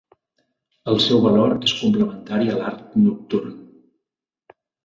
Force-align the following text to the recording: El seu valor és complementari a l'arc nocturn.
El 0.93 0.97
seu 1.07 1.19
valor 1.25 1.53
és 1.69 1.75
complementari 1.83 2.51
a 2.55 2.57
l'arc 2.63 2.99
nocturn. 3.05 3.55